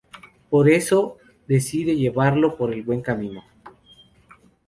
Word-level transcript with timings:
Por 0.49 0.67
eso 0.67 1.19
decide 1.47 1.95
llevarlo 1.95 2.57
por 2.57 2.73
el 2.73 2.81
buen 2.81 3.03
camino. 3.03 3.43